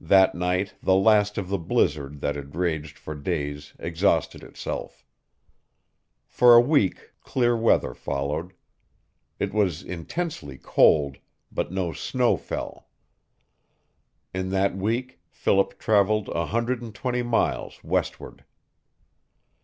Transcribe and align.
That 0.00 0.36
night 0.36 0.74
the 0.80 0.94
last 0.94 1.36
of 1.36 1.48
the 1.48 1.58
blizzard 1.58 2.20
that 2.20 2.36
had 2.36 2.54
raged 2.54 2.96
for 2.96 3.16
days 3.16 3.74
exhausted 3.80 4.44
itself. 4.44 5.04
For 6.28 6.54
a 6.54 6.60
week 6.60 7.10
clear 7.24 7.56
weather 7.56 7.92
followed. 7.92 8.52
It 9.40 9.52
was 9.52 9.82
intensely 9.82 10.56
cold, 10.56 11.18
but 11.50 11.72
no 11.72 11.92
snow 11.92 12.36
fell. 12.36 12.86
In 14.32 14.50
that 14.50 14.76
week 14.76 15.18
Philip 15.32 15.80
traveled 15.80 16.28
a 16.28 16.46
hundred 16.46 16.80
and 16.80 16.94
twenty 16.94 17.24
miles 17.24 17.82
westward. 17.82 18.44